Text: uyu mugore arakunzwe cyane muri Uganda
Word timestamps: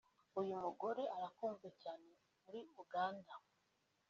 uyu 0.39 0.55
mugore 0.63 1.03
arakunzwe 1.15 1.67
cyane 1.81 2.09
muri 2.43 2.59
Uganda 2.83 3.33